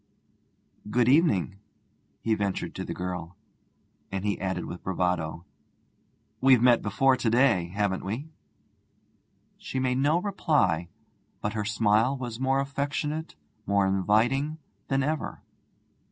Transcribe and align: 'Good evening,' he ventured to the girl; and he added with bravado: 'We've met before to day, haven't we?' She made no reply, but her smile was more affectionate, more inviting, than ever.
'Good 0.89 1.07
evening,' 1.07 1.59
he 2.21 2.33
ventured 2.33 2.73
to 2.73 2.83
the 2.83 2.91
girl; 2.95 3.35
and 4.11 4.25
he 4.25 4.41
added 4.41 4.65
with 4.65 4.83
bravado: 4.83 5.45
'We've 6.41 6.59
met 6.63 6.81
before 6.81 7.15
to 7.17 7.29
day, 7.29 7.67
haven't 7.67 8.03
we?' 8.03 8.31
She 9.59 9.77
made 9.77 9.99
no 9.99 10.19
reply, 10.19 10.89
but 11.39 11.53
her 11.53 11.65
smile 11.65 12.17
was 12.17 12.39
more 12.39 12.59
affectionate, 12.59 13.35
more 13.67 13.85
inviting, 13.85 14.57
than 14.87 15.03
ever. 15.03 15.43